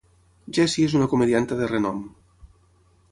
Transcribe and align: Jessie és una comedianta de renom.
Jessie 0.57 0.87
és 0.89 0.95
una 0.99 1.09
comedianta 1.11 1.59
de 1.59 1.67
renom. 1.73 1.99